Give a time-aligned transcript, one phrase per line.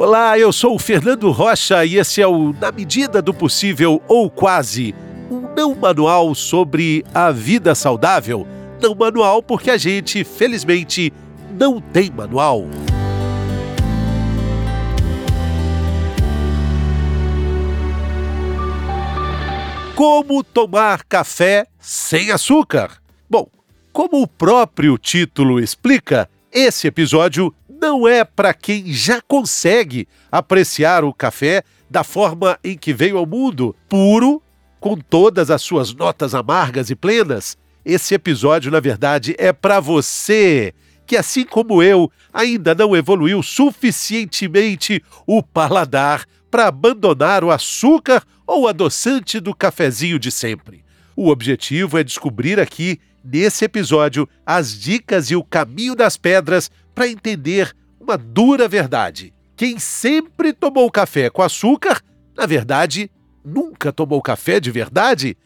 [0.00, 4.30] Olá, eu sou o Fernando Rocha e esse é o Na Medida do Possível ou
[4.30, 4.94] Quase,
[5.28, 8.46] um não manual sobre a vida saudável.
[8.80, 11.12] Não manual porque a gente, felizmente,
[11.50, 12.62] não tem manual.
[19.96, 23.02] Como tomar café sem açúcar?
[23.28, 23.48] Bom,
[23.92, 31.14] como o próprio título explica, esse episódio não é para quem já consegue apreciar o
[31.14, 34.42] café da forma em que veio ao mundo, puro,
[34.80, 37.56] com todas as suas notas amargas e plenas.
[37.84, 40.74] Esse episódio, na verdade, é para você
[41.06, 48.68] que, assim como eu, ainda não evoluiu suficientemente o paladar para abandonar o açúcar ou
[48.68, 50.84] adoçante do cafezinho de sempre.
[51.16, 57.08] O objetivo é descobrir aqui, nesse episódio, as dicas e o caminho das pedras para
[57.08, 59.32] entender uma dura verdade.
[59.56, 62.00] Quem sempre tomou café com açúcar,
[62.36, 63.10] na verdade,
[63.44, 65.36] nunca tomou café de verdade.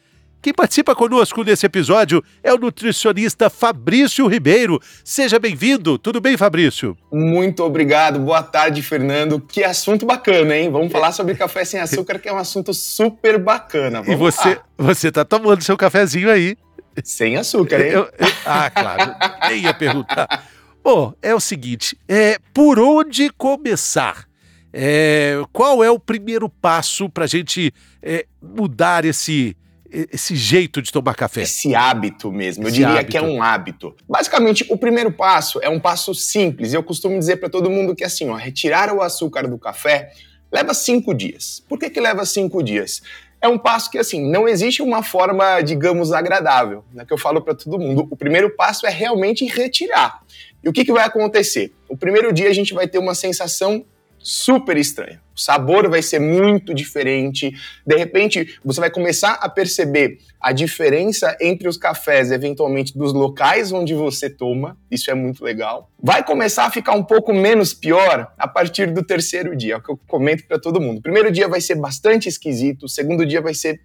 [0.42, 4.80] Quem participa conosco nesse episódio é o nutricionista Fabrício Ribeiro.
[5.04, 5.96] Seja bem-vindo.
[5.96, 6.96] Tudo bem, Fabrício?
[7.12, 8.18] Muito obrigado.
[8.18, 9.40] Boa tarde, Fernando.
[9.40, 10.68] Que assunto bacana, hein?
[10.68, 14.02] Vamos falar sobre café sem açúcar, que é um assunto super bacana.
[14.02, 14.64] Vamos e você, lá.
[14.78, 16.56] você tá tomando seu cafezinho aí?
[17.04, 17.92] Sem açúcar, hein?
[17.92, 19.14] Eu, eu, ah, claro.
[19.48, 20.48] Nem ia perguntar.
[20.82, 24.26] Bom, é o seguinte: é, por onde começar?
[24.72, 29.54] É, qual é o primeiro passo para a gente é, mudar esse,
[29.90, 31.42] esse jeito de tomar café?
[31.42, 33.10] Esse hábito mesmo, eu diria hábito.
[33.10, 33.94] que é um hábito.
[34.08, 36.72] Basicamente, o primeiro passo é um passo simples.
[36.72, 40.10] Eu costumo dizer para todo mundo que assim, ó, retirar o açúcar do café
[40.50, 41.62] leva cinco dias.
[41.68, 43.02] Por que, que leva cinco dias?
[43.42, 47.42] É um passo que, assim, não existe uma forma, digamos, agradável, né, que eu falo
[47.42, 48.06] para todo mundo.
[48.08, 50.22] O primeiro passo é realmente retirar.
[50.62, 51.72] E o que, que vai acontecer?
[51.88, 53.84] O primeiro dia a gente vai ter uma sensação
[54.22, 55.20] super estranha.
[55.34, 57.52] O sabor vai ser muito diferente.
[57.86, 63.72] De repente, você vai começar a perceber a diferença entre os cafés, eventualmente, dos locais
[63.72, 64.76] onde você toma.
[64.90, 65.90] Isso é muito legal.
[66.00, 69.82] Vai começar a ficar um pouco menos pior a partir do terceiro dia, é o
[69.82, 70.98] que eu comento para todo mundo.
[70.98, 73.80] O primeiro dia vai ser bastante esquisito, o segundo dia vai ser,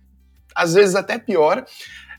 [0.54, 1.66] às vezes, até pior.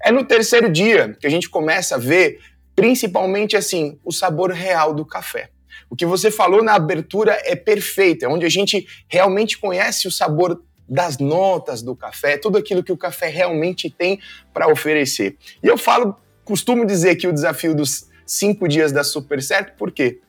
[0.03, 2.41] É no terceiro dia que a gente começa a ver,
[2.75, 5.50] principalmente assim, o sabor real do café.
[5.91, 10.11] O que você falou na abertura é perfeito, é onde a gente realmente conhece o
[10.11, 14.21] sabor das notas do café, tudo aquilo que o café realmente tem
[14.55, 15.37] para oferecer.
[15.62, 20.21] E eu falo, costumo dizer que o desafio dos cinco dias dá super certo, porque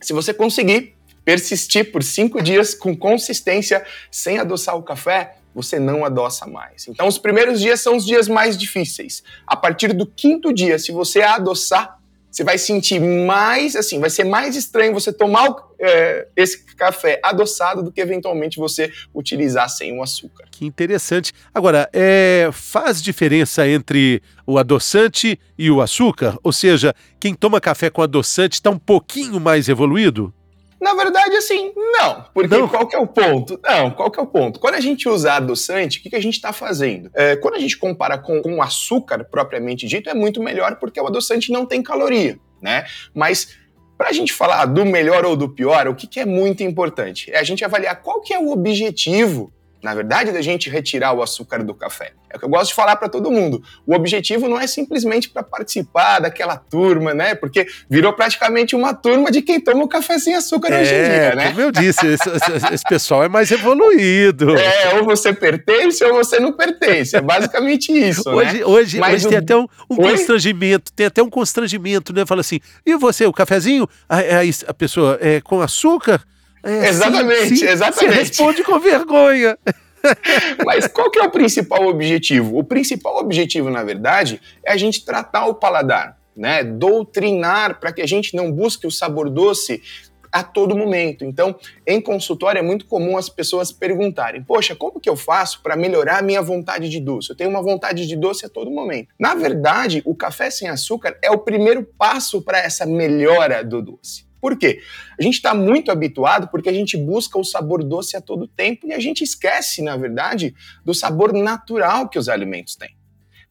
[0.00, 6.04] se você conseguir persistir por cinco dias com consistência, sem adoçar o café, você não
[6.04, 6.86] adoça mais.
[6.88, 9.22] Então, os primeiros dias são os dias mais difíceis.
[9.46, 11.97] A partir do quinto dia, se você adoçar,
[12.30, 15.48] você vai sentir mais, assim, vai ser mais estranho você tomar
[15.80, 20.44] é, esse café adoçado do que eventualmente você utilizar sem o açúcar.
[20.50, 21.32] Que interessante.
[21.54, 26.36] Agora, é, faz diferença entre o adoçante e o açúcar?
[26.42, 30.32] Ou seja, quem toma café com adoçante está um pouquinho mais evoluído?
[30.80, 32.24] Na verdade, assim, não.
[32.32, 32.68] Porque não.
[32.68, 33.58] qual que é o ponto?
[33.62, 34.60] Não, qual que é o ponto?
[34.60, 37.10] Quando a gente usa adoçante, o que, que a gente está fazendo?
[37.14, 41.06] É, quando a gente compara com, com açúcar propriamente dito, é muito melhor porque o
[41.06, 42.86] adoçante não tem caloria, né?
[43.12, 43.56] Mas
[43.96, 47.30] para a gente falar do melhor ou do pior, o que, que é muito importante?
[47.32, 49.52] É a gente avaliar qual que é o objetivo
[49.82, 52.12] na verdade, da gente retirar o açúcar do café.
[52.30, 53.62] É o que eu gosto de falar para todo mundo.
[53.86, 57.34] O objetivo não é simplesmente para participar daquela turma, né?
[57.34, 61.02] Porque virou praticamente uma turma de quem toma o café sem açúcar é, hoje em
[61.02, 61.48] dia, né?
[61.48, 62.28] Como eu disse, esse,
[62.72, 64.48] esse, pessoal é mais evoluído.
[64.68, 67.16] É, ou você pertence ou você não pertence.
[67.16, 68.28] É basicamente isso.
[68.28, 68.64] hoje né?
[68.64, 69.28] hoje, hoje o...
[69.28, 72.26] tem até um, um constrangimento, tem até um constrangimento, né?
[72.26, 73.88] Fala assim, e você, o cafezinho?
[74.08, 74.22] A, a,
[74.66, 76.20] a pessoa é com açúcar?
[76.62, 78.14] É, exatamente, sim, sim, exatamente.
[78.14, 79.58] Você responde com vergonha.
[80.64, 82.58] Mas qual que é o principal objetivo?
[82.58, 86.62] O principal objetivo, na verdade, é a gente tratar o paladar, né?
[86.62, 89.82] Doutrinar para que a gente não busque o sabor doce
[90.30, 91.24] a todo momento.
[91.24, 91.56] Então,
[91.86, 96.18] em consultório é muito comum as pessoas perguntarem: "Poxa, como que eu faço para melhorar
[96.18, 97.30] a minha vontade de doce?
[97.30, 99.08] Eu tenho uma vontade de doce a todo momento".
[99.18, 104.27] Na verdade, o café sem açúcar é o primeiro passo para essa melhora do doce.
[104.40, 104.80] Por quê?
[105.18, 108.86] A gente está muito habituado porque a gente busca o sabor doce a todo tempo
[108.86, 110.54] e a gente esquece, na verdade,
[110.84, 112.96] do sabor natural que os alimentos têm.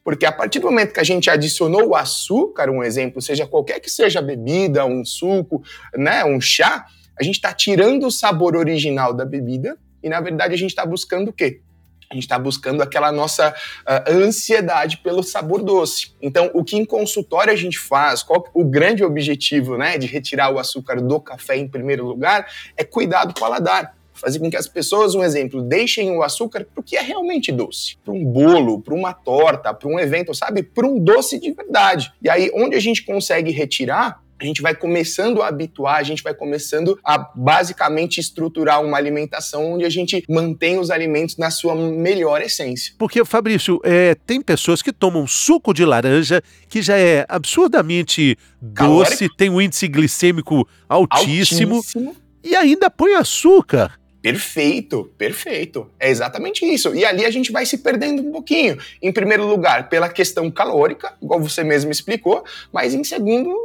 [0.03, 3.81] Porque a partir do momento que a gente adicionou o açúcar, um exemplo, seja qualquer
[3.81, 5.61] que seja a bebida, um suco,
[5.95, 6.85] né, um chá,
[7.19, 10.85] a gente está tirando o sabor original da bebida e, na verdade, a gente está
[10.85, 11.61] buscando o quê?
[12.09, 16.13] A gente está buscando aquela nossa uh, ansiedade pelo sabor doce.
[16.21, 20.49] Então, o que em consultório a gente faz, qual o grande objetivo né, de retirar
[20.53, 24.67] o açúcar do café em primeiro lugar, é cuidar do paladar fazer com que as
[24.67, 28.81] pessoas, um exemplo, deixem o açúcar para o que é realmente doce, para um bolo,
[28.81, 32.11] para uma torta, para um evento, sabe, para um doce de verdade.
[32.21, 36.21] E aí, onde a gente consegue retirar a gente vai começando a habituar, a gente
[36.21, 41.75] vai começando a basicamente estruturar uma alimentação onde a gente mantém os alimentos na sua
[41.75, 42.93] melhor essência.
[42.97, 48.37] Porque, Fabrício, é, tem pessoas que tomam suco de laranja, que já é absurdamente
[48.73, 49.11] Calórico.
[49.11, 52.15] doce, tem um índice glicêmico altíssimo, altíssimo.
[52.43, 53.97] e ainda põe açúcar.
[54.21, 55.89] Perfeito, perfeito.
[55.99, 56.93] É exatamente isso.
[56.93, 58.77] E ali a gente vai se perdendo um pouquinho.
[59.01, 62.43] Em primeiro lugar, pela questão calórica, igual você mesmo explicou,
[62.73, 63.55] mas em segundo,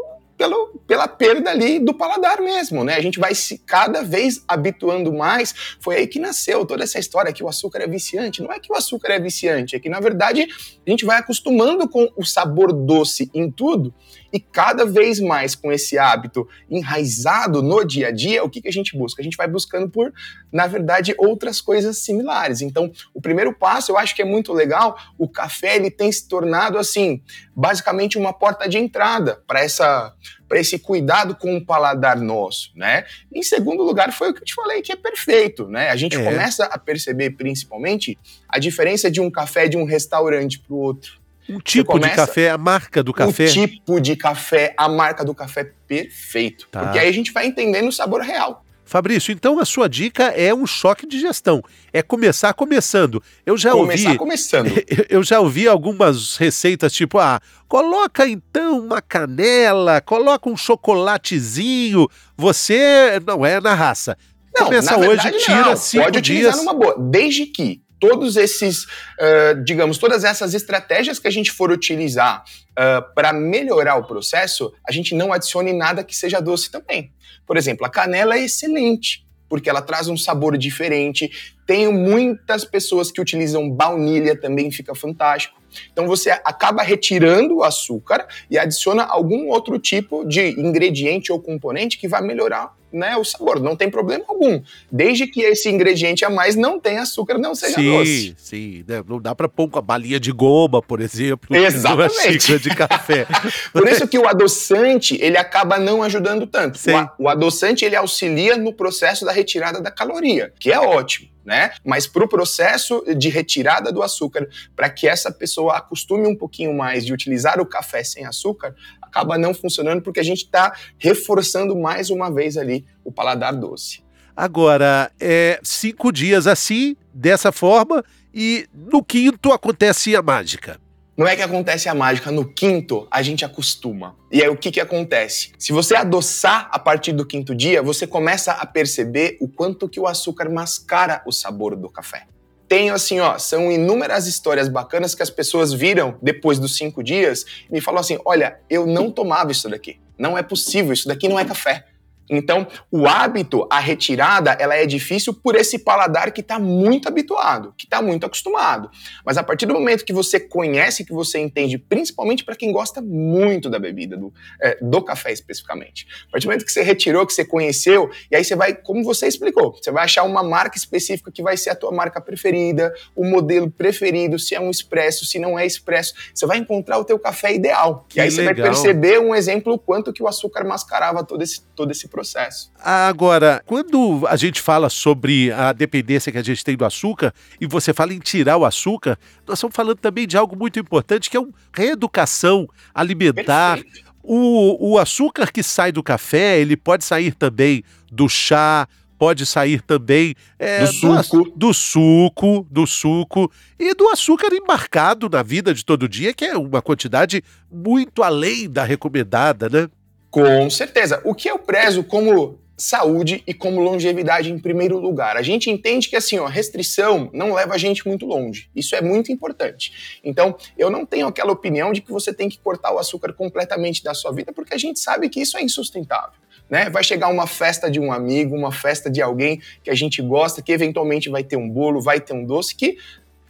[0.42, 2.96] pelo, pela perda ali do paladar mesmo, né?
[2.96, 5.54] A gente vai se cada vez habituando mais.
[5.80, 8.42] Foi aí que nasceu toda essa história que o açúcar é viciante.
[8.42, 10.42] Não é que o açúcar é viciante, é que na verdade
[10.84, 13.94] a gente vai acostumando com o sabor doce em tudo
[14.32, 18.68] e cada vez mais com esse hábito enraizado no dia a dia, o que, que
[18.68, 19.20] a gente busca?
[19.20, 20.12] A gente vai buscando por,
[20.50, 22.62] na verdade, outras coisas similares.
[22.62, 26.26] Então, o primeiro passo, eu acho que é muito legal, o café ele tem se
[26.26, 27.22] tornado assim,
[27.54, 30.14] basicamente uma porta de entrada para essa
[30.48, 33.06] para esse cuidado com o paladar nosso, né?
[33.34, 35.88] Em segundo lugar, foi o que eu te falei, que é perfeito, né?
[35.88, 36.22] A gente é.
[36.22, 41.21] começa a perceber, principalmente, a diferença de um café de um restaurante para o outro.
[41.48, 43.44] Um tipo de café, a marca do café.
[43.44, 46.68] O tipo de café, a marca do café perfeito.
[46.70, 46.80] Tá.
[46.84, 48.64] Porque aí a gente vai entendendo o sabor real.
[48.84, 51.62] Fabrício, então a sua dica é um choque de gestão.
[51.92, 53.22] É começar começando.
[53.46, 54.18] Eu já começar ouvi.
[54.18, 54.70] começando.
[55.08, 62.06] Eu já ouvi algumas receitas tipo, ah, coloca então uma canela, coloca um chocolatezinho.
[62.36, 64.16] Você não é na raça.
[64.54, 65.76] Não, Começa hoje, tira não.
[65.76, 66.64] cinco Pode utilizar dias.
[66.64, 71.70] numa boa, desde que todos esses, uh, digamos, todas essas estratégias que a gente for
[71.70, 77.12] utilizar uh, para melhorar o processo, a gente não adicione nada que seja doce também.
[77.46, 81.30] Por exemplo, a canela é excelente, porque ela traz um sabor diferente.
[81.64, 85.61] Tenho muitas pessoas que utilizam baunilha, também fica fantástico.
[85.92, 91.98] Então você acaba retirando o açúcar e adiciona algum outro tipo de ingrediente ou componente
[91.98, 94.60] que vai melhorar né, o sabor, não tem problema algum.
[94.90, 98.10] Desde que esse ingrediente a mais não tenha açúcar, não seja sim, doce.
[98.10, 98.84] Sim, sim.
[98.86, 102.14] Né, não dá para pôr a balinha de goma, por exemplo, Exatamente.
[102.14, 103.26] numa xícara de café.
[103.72, 106.78] por isso que o adoçante, ele acaba não ajudando tanto.
[107.18, 111.72] O, o adoçante, ele auxilia no processo da retirada da caloria, que é ótimo né?
[111.84, 116.74] Mas para o processo de retirada do açúcar, para que essa pessoa acostume um pouquinho
[116.74, 121.76] mais de utilizar o café sem açúcar, acaba não funcionando porque a gente está reforçando
[121.76, 124.02] mais uma vez ali o paladar doce.
[124.34, 128.02] Agora, é cinco dias assim, dessa forma,
[128.32, 130.80] e no quinto acontece a mágica.
[131.14, 134.16] Não é que acontece a mágica, no quinto a gente acostuma.
[134.30, 135.52] E aí o que, que acontece?
[135.58, 140.00] Se você adoçar a partir do quinto dia, você começa a perceber o quanto que
[140.00, 142.24] o açúcar mascara o sabor do café.
[142.66, 147.44] Tenho assim, ó, são inúmeras histórias bacanas que as pessoas viram depois dos cinco dias
[147.68, 150.00] e me falam assim: olha, eu não tomava isso daqui.
[150.16, 151.84] Não é possível, isso daqui não é café.
[152.30, 157.74] Então, o hábito, a retirada, ela é difícil por esse paladar que está muito habituado,
[157.76, 158.90] que está muito acostumado.
[159.24, 163.00] Mas a partir do momento que você conhece, que você entende, principalmente para quem gosta
[163.00, 167.26] muito da bebida, do, é, do café especificamente, a partir do momento que você retirou,
[167.26, 170.76] que você conheceu, e aí você vai, como você explicou, você vai achar uma marca
[170.76, 175.24] específica que vai ser a tua marca preferida, o modelo preferido, se é um expresso,
[175.24, 178.06] se não é expresso, você vai encontrar o teu café ideal.
[178.08, 178.44] Que e aí legal.
[178.46, 182.08] você vai perceber um exemplo o quanto que o açúcar mascarava todo esse, todo esse
[182.12, 182.70] processo.
[182.78, 187.66] Agora, quando a gente fala sobre a dependência que a gente tem do açúcar e
[187.66, 191.36] você fala em tirar o açúcar, nós estamos falando também de algo muito importante que
[191.36, 193.80] é uma reeducação alimentar.
[194.22, 198.86] O, o açúcar que sai do café, ele pode sair também do chá,
[199.18, 201.44] pode sair também é, do, suco.
[201.44, 206.44] Do, do, suco, do suco e do açúcar embarcado na vida de todo dia, que
[206.44, 209.88] é uma quantidade muito além da recomendada, né?
[210.32, 211.20] Com certeza.
[211.24, 215.36] O que eu prezo como saúde e como longevidade em primeiro lugar.
[215.36, 218.68] A gente entende que assim, ó, restrição não leva a gente muito longe.
[218.74, 220.20] Isso é muito importante.
[220.24, 224.02] Então, eu não tenho aquela opinião de que você tem que cortar o açúcar completamente
[224.02, 226.34] da sua vida, porque a gente sabe que isso é insustentável.
[226.68, 226.88] Né?
[226.88, 230.62] Vai chegar uma festa de um amigo, uma festa de alguém que a gente gosta,
[230.62, 232.96] que eventualmente vai ter um bolo, vai ter um doce, que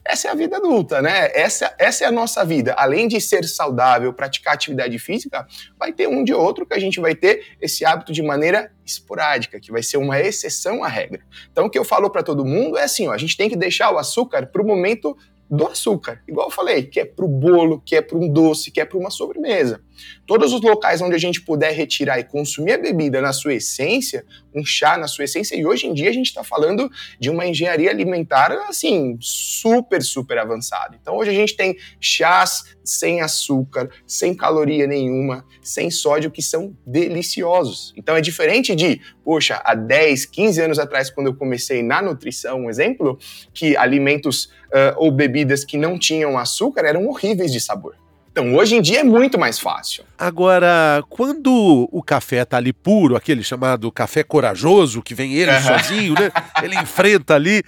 [0.05, 1.31] essa é a vida adulta, né?
[1.33, 2.75] Essa, essa é a nossa vida.
[2.75, 5.47] Além de ser saudável, praticar atividade física,
[5.79, 9.61] vai ter um de outro que a gente vai ter esse hábito de maneira esporádica,
[9.61, 11.23] que vai ser uma exceção à regra.
[11.51, 13.57] Então, o que eu falo para todo mundo é assim: ó, a gente tem que
[13.57, 15.17] deixar o açúcar para o momento
[15.49, 16.23] do açúcar.
[16.27, 18.85] Igual eu falei, que é para o bolo, que é para um doce, que é
[18.85, 19.83] para uma sobremesa.
[20.27, 24.25] Todos os locais onde a gente puder retirar e consumir a bebida na sua essência,
[24.55, 27.47] um chá na sua essência, e hoje em dia a gente está falando de uma
[27.47, 30.99] engenharia alimentar, assim, super, super avançada.
[31.01, 36.77] Então hoje a gente tem chás sem açúcar, sem caloria nenhuma, sem sódio, que são
[36.87, 37.93] deliciosos.
[37.97, 42.63] Então é diferente de, poxa, há 10, 15 anos atrás, quando eu comecei na nutrição,
[42.63, 43.19] um exemplo,
[43.55, 48.02] que alimentos uh, ou bebidas que não tinham açúcar eram horríveis de sabor.
[48.33, 50.05] Então, hoje em dia é muito mais fácil.
[50.19, 55.61] Agora, quando o café tá ali puro, aquele chamado café corajoso, que vem ele uhum.
[55.61, 56.33] sozinho, né?
[56.63, 57.63] Ele enfrenta ali,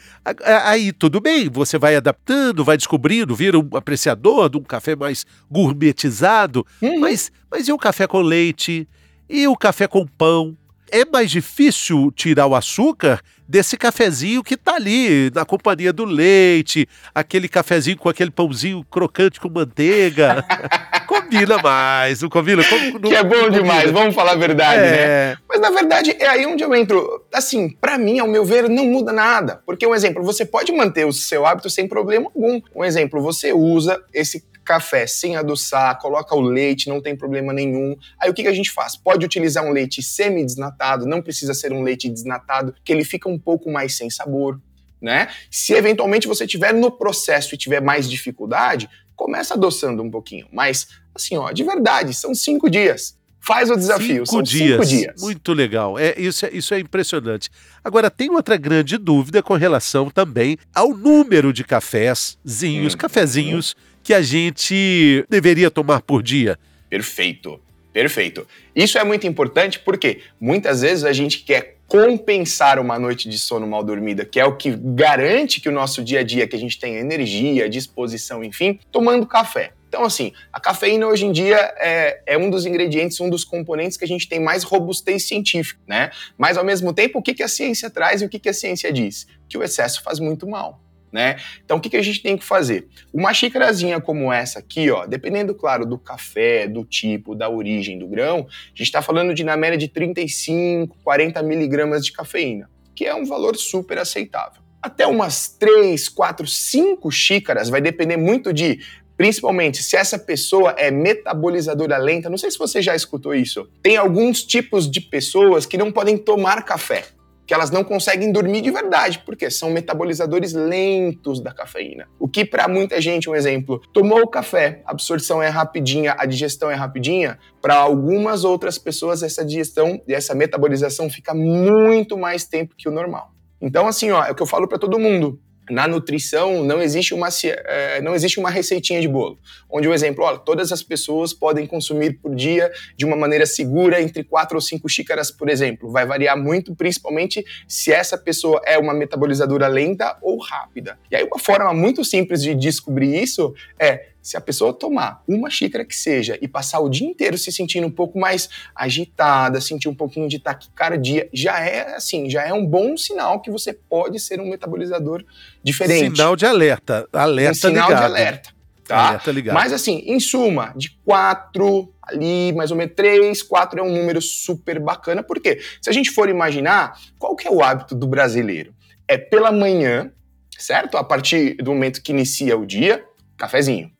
[0.64, 5.26] aí tudo bem, você vai adaptando, vai descobrindo, vira um apreciador de um café mais
[5.50, 6.66] gourmetizado.
[6.80, 6.98] Uhum.
[6.98, 8.88] Mas, mas e o café com leite?
[9.28, 10.56] E o café com pão?
[10.94, 16.88] É mais difícil tirar o açúcar desse cafezinho que tá ali na companhia do leite,
[17.12, 20.44] aquele cafezinho com aquele pãozinho crocante com manteiga.
[21.08, 22.62] combina mais, não combina?
[22.62, 24.86] Como, não, que é bom demais, vamos falar a verdade, né?
[24.86, 25.06] é...
[25.30, 25.36] né?
[25.48, 27.24] Mas na verdade é aí onde eu entro.
[27.32, 29.60] Assim, para mim, ao meu ver, não muda nada.
[29.66, 32.60] Porque um exemplo, você pode manter o seu hábito sem problema algum.
[32.72, 37.96] Um exemplo, você usa esse café sem adoçar, coloca o leite, não tem problema nenhum.
[38.18, 38.96] Aí o que, que a gente faz?
[38.96, 43.38] Pode utilizar um leite semi-desnatado, não precisa ser um leite desnatado, que ele fica um
[43.38, 44.60] pouco mais sem sabor.
[45.00, 45.28] Né?
[45.50, 50.48] Se eventualmente você tiver no processo e tiver mais dificuldade, começa adoçando um pouquinho.
[50.50, 53.16] Mas, assim, ó, de verdade, são cinco dias.
[53.46, 54.24] Faz o desafio.
[54.24, 54.70] Cinco, São dias.
[54.70, 55.20] cinco dias.
[55.20, 55.98] Muito legal.
[55.98, 57.50] É, isso, é, isso é impressionante.
[57.84, 62.96] Agora, tem outra grande dúvida com relação também ao número de cafézinhos, hum.
[62.96, 66.58] cafezinhos que a gente deveria tomar por dia?
[66.90, 67.58] Perfeito,
[67.90, 68.46] perfeito.
[68.76, 73.66] Isso é muito importante porque muitas vezes a gente quer compensar uma noite de sono
[73.66, 76.58] mal dormida, que é o que garante que o nosso dia a dia, que a
[76.58, 79.72] gente tenha energia, disposição, enfim, tomando café.
[79.88, 83.96] Então, assim, a cafeína hoje em dia é, é, um dos ingredientes, um dos componentes
[83.96, 86.10] que a gente tem mais robustez científica, né?
[86.36, 88.54] Mas, ao mesmo tempo, o que, que a ciência traz e o que, que a
[88.54, 89.26] ciência diz?
[89.48, 90.84] Que o excesso faz muito mal
[91.14, 91.36] né?
[91.64, 92.88] Então, o que, que a gente tem que fazer?
[93.12, 98.08] Uma xícarazinha como essa aqui, ó, dependendo, claro, do café, do tipo, da origem do
[98.08, 103.06] grão, a gente está falando de, na média, de 35, 40 miligramas de cafeína, que
[103.06, 104.60] é um valor super aceitável.
[104.82, 108.80] Até umas 3, 4, 5 xícaras, vai depender muito de
[109.16, 113.68] Principalmente se essa pessoa é metabolizadora lenta, não sei se você já escutou isso.
[113.80, 117.04] Tem alguns tipos de pessoas que não podem tomar café
[117.46, 122.08] que elas não conseguem dormir de verdade, porque são metabolizadores lentos da cafeína.
[122.18, 126.24] O que para muita gente, um exemplo, tomou o café, a absorção é rapidinha, a
[126.24, 132.44] digestão é rapidinha, para algumas outras pessoas essa digestão e essa metabolização fica muito mais
[132.44, 133.30] tempo que o normal.
[133.60, 135.40] Então assim, ó, é o que eu falo para todo mundo
[135.70, 139.38] na nutrição não existe uma é, não existe uma receitinha de bolo,
[139.70, 144.00] onde o exemplo, olha, todas as pessoas podem consumir por dia de uma maneira segura
[144.00, 145.90] entre quatro ou cinco xícaras, por exemplo.
[145.90, 150.98] Vai variar muito, principalmente se essa pessoa é uma metabolizadora lenta ou rápida.
[151.10, 155.50] E aí uma forma muito simples de descobrir isso é se a pessoa tomar uma
[155.50, 159.86] xícara que seja e passar o dia inteiro se sentindo um pouco mais agitada, sentir
[159.86, 164.18] um pouquinho de taquicardia, já é assim, já é um bom sinal que você pode
[164.18, 165.22] ser um metabolizador
[165.62, 166.16] diferente.
[166.16, 168.00] Sinal de alerta, alerta um sinal ligado.
[168.00, 168.50] de alerta.
[168.88, 169.08] Tá?
[169.08, 169.54] Alerta ligado.
[169.54, 174.22] Mas assim, em suma, de quatro ali, mais ou menos três, quatro é um número
[174.22, 178.74] super bacana, porque se a gente for imaginar, qual que é o hábito do brasileiro?
[179.06, 180.10] É pela manhã,
[180.58, 180.96] certo?
[180.96, 183.04] A partir do momento que inicia o dia,
[183.36, 183.90] cafezinho.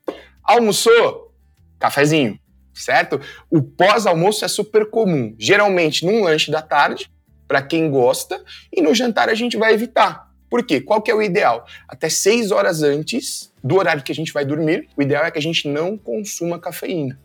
[0.44, 1.32] Almoçou?
[1.78, 2.38] Cafezinho,
[2.74, 3.20] certo?
[3.50, 5.34] O pós-almoço é super comum.
[5.38, 7.10] Geralmente num lanche da tarde,
[7.48, 10.30] para quem gosta, e no jantar a gente vai evitar.
[10.50, 10.80] Por quê?
[10.80, 11.66] Qual que é o ideal?
[11.88, 15.38] Até seis horas antes do horário que a gente vai dormir, o ideal é que
[15.38, 17.18] a gente não consuma cafeína,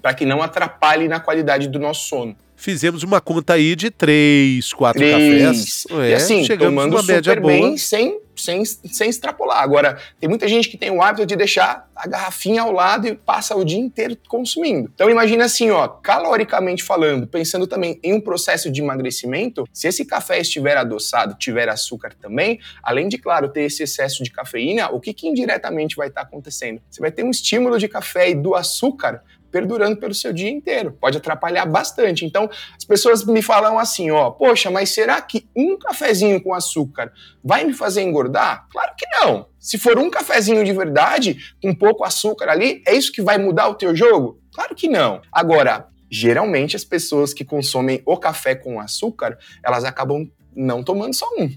[0.00, 4.72] para que não atrapalhe na qualidade do nosso sono fizemos uma conta aí de três,
[4.72, 5.84] quatro três.
[5.84, 5.86] cafés.
[5.90, 7.52] É, e assim, chegamos tomando uma média super boa.
[7.52, 9.62] bem, sem, sem, sem extrapolar.
[9.62, 13.14] Agora, tem muita gente que tem o hábito de deixar a garrafinha ao lado e
[13.14, 14.90] passa o dia inteiro consumindo.
[14.94, 20.04] Então imagina assim, ó, caloricamente falando, pensando também em um processo de emagrecimento, se esse
[20.04, 25.00] café estiver adoçado, tiver açúcar também, além de, claro, ter esse excesso de cafeína, o
[25.00, 26.80] que, que indiretamente vai estar acontecendo?
[26.90, 30.92] Você vai ter um estímulo de café e do açúcar perdurando pelo seu dia inteiro.
[31.00, 32.24] Pode atrapalhar bastante.
[32.24, 37.12] Então, as pessoas me falam assim, ó, poxa, mas será que um cafezinho com açúcar
[37.42, 38.66] vai me fazer engordar?
[38.70, 39.48] Claro que não.
[39.58, 43.68] Se for um cafezinho de verdade, com pouco açúcar ali, é isso que vai mudar
[43.68, 44.40] o teu jogo?
[44.52, 45.20] Claro que não.
[45.32, 51.26] Agora, geralmente as pessoas que consomem o café com açúcar, elas acabam não tomando só
[51.38, 51.50] um.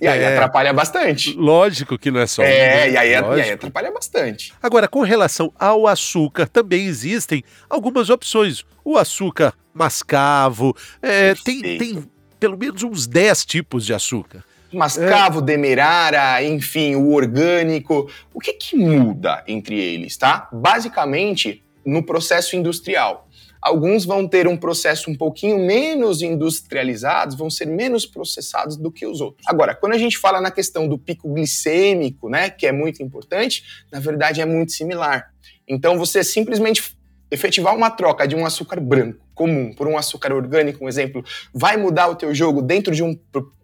[0.00, 0.34] E aí é.
[0.34, 1.34] atrapalha bastante.
[1.34, 2.42] Lógico que não é só.
[2.42, 2.46] É,
[2.88, 4.52] um, e, aí, e aí atrapalha bastante.
[4.62, 8.64] Agora, com relação ao açúcar, também existem algumas opções.
[8.84, 12.04] O açúcar mascavo, é, tem, tem
[12.40, 14.44] pelo menos uns 10 tipos de açúcar.
[14.72, 15.42] Mascavo, é.
[15.42, 18.10] demerara, enfim, o orgânico.
[18.34, 20.48] O que, que muda entre eles, tá?
[20.52, 23.27] Basicamente, no processo industrial.
[23.60, 29.06] Alguns vão ter um processo um pouquinho menos industrializado, vão ser menos processados do que
[29.06, 29.46] os outros.
[29.46, 33.64] Agora, quando a gente fala na questão do pico glicêmico, né, que é muito importante,
[33.92, 35.32] na verdade é muito similar.
[35.66, 36.96] Então, você simplesmente
[37.30, 41.24] efetivar uma troca de um açúcar branco comum por um açúcar orgânico, um exemplo,
[41.54, 43.16] vai mudar o teu jogo dentro de um,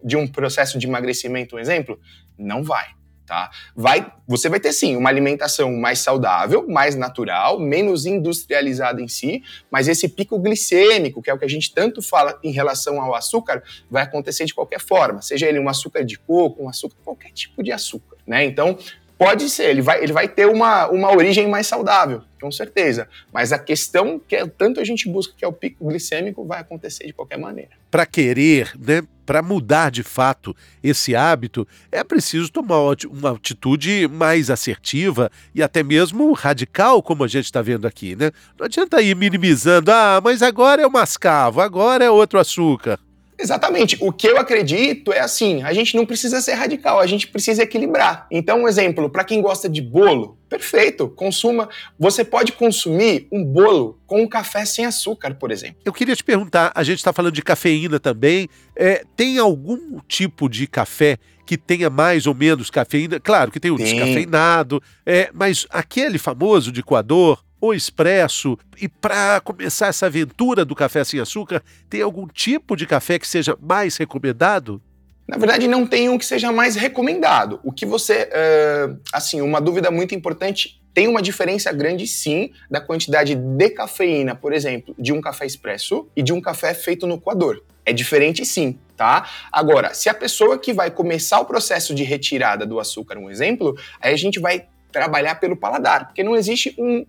[0.03, 1.99] de um processo de emagrecimento, um exemplo?
[2.37, 2.85] Não vai.
[3.25, 3.49] Tá?
[3.75, 9.41] Vai, você vai ter sim uma alimentação mais saudável, mais natural, menos industrializada em si,
[9.71, 13.15] mas esse pico glicêmico, que é o que a gente tanto fala em relação ao
[13.15, 17.31] açúcar, vai acontecer de qualquer forma, seja ele um açúcar de coco, um açúcar, qualquer
[17.31, 18.45] tipo de açúcar, né?
[18.45, 18.77] Então,
[19.17, 23.07] Pode ser, ele vai, ele vai ter uma, uma origem mais saudável, com certeza.
[23.31, 26.59] Mas a questão que é, tanto a gente busca, que é o pico glicêmico, vai
[26.59, 27.71] acontecer de qualquer maneira.
[27.89, 30.53] Para querer, né, para mudar de fato
[30.83, 37.27] esse hábito, é preciso tomar uma atitude mais assertiva e até mesmo radical, como a
[37.27, 38.17] gente está vendo aqui.
[38.17, 38.31] Né?
[38.59, 42.99] Não adianta ir minimizando, ah, mas agora é o mascavo, agora é outro açúcar.
[43.37, 43.97] Exatamente.
[44.01, 47.63] O que eu acredito é assim: a gente não precisa ser radical, a gente precisa
[47.63, 48.27] equilibrar.
[48.31, 51.69] Então, um exemplo, para quem gosta de bolo, perfeito, consuma.
[51.99, 55.77] Você pode consumir um bolo com um café sem açúcar, por exemplo.
[55.83, 58.47] Eu queria te perguntar: a gente está falando de cafeína também.
[58.75, 63.19] É, tem algum tipo de café que tenha mais ou menos cafeína?
[63.19, 63.85] Claro que tem o tem.
[63.85, 68.57] descafeinado, é, mas aquele famoso de coador, o expresso.
[68.81, 73.27] E para começar essa aventura do café sem açúcar, tem algum tipo de café que
[73.27, 74.81] seja mais recomendado?
[75.27, 77.59] Na verdade, não tem um que seja mais recomendado.
[77.63, 78.29] O que você.
[78.29, 84.35] Uh, assim, uma dúvida muito importante: tem uma diferença grande, sim, da quantidade de cafeína,
[84.35, 87.63] por exemplo, de um café expresso e de um café feito no coador.
[87.83, 89.29] É diferente, sim, tá?
[89.51, 93.75] Agora, se a pessoa que vai começar o processo de retirada do açúcar, um exemplo,
[93.99, 97.05] aí a gente vai trabalhar pelo paladar, porque não existe um,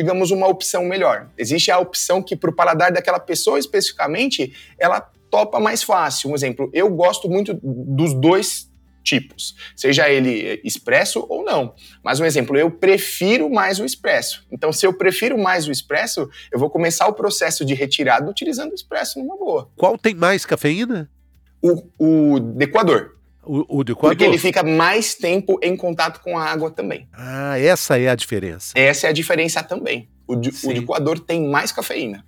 [0.00, 1.28] digamos, uma opção melhor.
[1.36, 4.98] Existe a opção que, para o paladar daquela pessoa especificamente, ela
[5.30, 6.30] topa mais fácil.
[6.30, 8.70] Um exemplo, eu gosto muito dos dois
[9.04, 11.74] tipos, seja ele expresso ou não.
[12.02, 14.46] Mas um exemplo, eu prefiro mais o expresso.
[14.50, 18.72] Então, se eu prefiro mais o expresso, eu vou começar o processo de retirada utilizando
[18.72, 19.70] o expresso numa boa.
[19.76, 21.10] Qual tem mais cafeína?
[21.62, 23.16] O, o decoador.
[23.42, 23.94] O, o de.
[23.94, 27.08] Porque ele fica mais tempo em contato com a água também.
[27.12, 28.72] Ah, essa é a diferença.
[28.74, 30.08] Essa é a diferença também.
[30.26, 32.24] O de, o de Equador tem mais cafeína.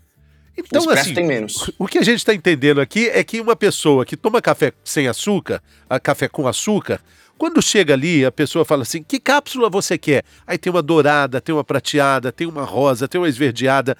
[0.57, 1.70] Então, o assim, tem menos.
[1.79, 5.09] O que a gente está entendendo aqui é que uma pessoa que toma café sem
[5.09, 5.62] açúcar,
[6.03, 7.01] café com açúcar,
[7.38, 10.25] quando chega ali, a pessoa fala assim: que cápsula você quer?
[10.46, 13.96] Aí tem uma dourada, tem uma prateada, tem uma rosa, tem uma esverdeada.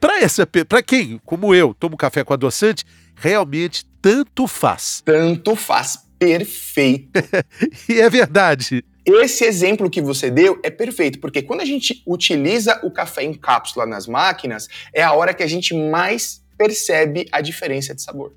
[0.00, 2.84] Para essa, para quem, como eu, tomo café com adoçante,
[3.16, 5.02] realmente tanto faz.
[5.04, 7.10] Tanto faz perfeito.
[7.88, 8.84] e é verdade.
[9.06, 13.32] Esse exemplo que você deu é perfeito, porque quando a gente utiliza o café em
[13.32, 18.34] cápsula nas máquinas, é a hora que a gente mais percebe a diferença de sabor.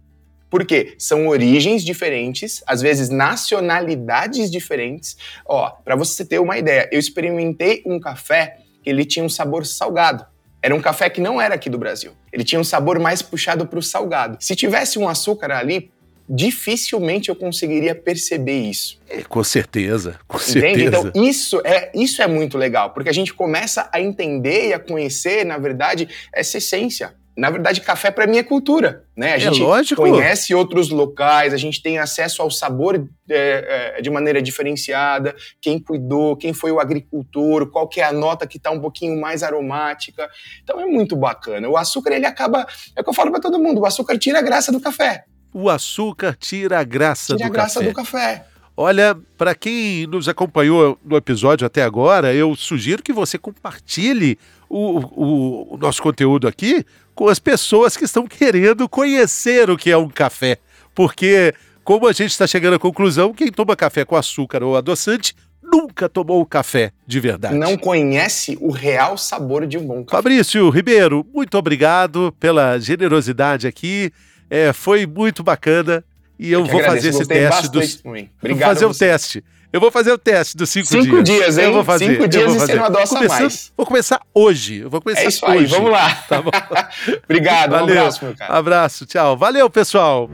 [0.50, 5.18] Porque são origens diferentes, às vezes nacionalidades diferentes.
[5.46, 9.66] Ó, para você ter uma ideia, eu experimentei um café que ele tinha um sabor
[9.66, 10.26] salgado.
[10.62, 12.14] Era um café que não era aqui do Brasil.
[12.32, 14.38] Ele tinha um sabor mais puxado para o salgado.
[14.40, 15.92] Se tivesse um açúcar ali,
[16.34, 18.98] dificilmente eu conseguiria perceber isso.
[19.10, 20.52] É, com certeza, com Entende?
[20.62, 21.10] certeza.
[21.10, 24.80] Então, isso é, isso é muito legal, porque a gente começa a entender e a
[24.80, 27.14] conhecer, na verdade, essa essência.
[27.36, 29.34] Na verdade, café para mim é cultura, né?
[29.34, 30.02] A é gente lógico.
[30.02, 35.80] conhece outros locais, a gente tem acesso ao sabor é, é, de maneira diferenciada, quem
[35.80, 39.44] cuidou, quem foi o agricultor, qual que é a nota que está um pouquinho mais
[39.44, 40.30] aromática.
[40.62, 41.70] Então é muito bacana.
[41.70, 42.66] O açúcar ele acaba,
[42.96, 45.26] é o que eu falo para todo mundo, o açúcar tira a graça do café
[45.54, 47.90] o açúcar tira a graça, tira do, a graça café.
[47.90, 48.46] do café.
[48.76, 55.00] Olha, para quem nos acompanhou no episódio até agora, eu sugiro que você compartilhe o,
[55.00, 59.98] o, o nosso conteúdo aqui com as pessoas que estão querendo conhecer o que é
[59.98, 60.58] um café.
[60.96, 65.36] Porque, como a gente está chegando à conclusão, quem toma café com açúcar ou adoçante
[65.62, 67.56] nunca tomou café de verdade.
[67.56, 70.18] Não conhece o real sabor de um bom café.
[70.18, 74.12] Fabrício Ribeiro, muito obrigado pela generosidade aqui.
[74.54, 76.04] É, foi muito bacana
[76.38, 78.02] e eu, eu vou fazer esse teste dos.
[78.04, 79.44] Vou fazer o teste.
[79.72, 81.16] Eu vou fazer o teste dos cinco, cinco dias.
[81.16, 81.64] Cinco dias, hein?
[81.66, 82.06] Eu vou fazer.
[82.06, 83.72] Cinco dias e você não adoça mais.
[83.78, 84.80] Vou começar hoje.
[84.80, 85.58] Eu vou começar é isso hoje.
[85.60, 86.14] aí, vamos lá.
[86.28, 86.44] Tá?
[87.24, 87.96] Obrigado, Valeu.
[87.96, 88.54] um abraço, meu cara.
[88.54, 89.38] Abraço, tchau.
[89.38, 90.30] Valeu, pessoal.